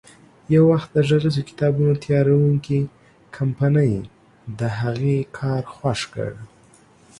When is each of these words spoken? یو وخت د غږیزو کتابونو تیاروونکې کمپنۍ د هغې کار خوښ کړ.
یو 0.53 0.63
وخت 0.71 0.89
د 0.93 0.97
غږیزو 1.09 1.41
کتابونو 1.49 1.91
تیاروونکې 2.03 2.79
کمپنۍ 3.37 3.93
د 4.59 4.61
هغې 4.79 5.17
کار 5.39 5.63
خوښ 5.75 5.99
کړ. 6.13 6.31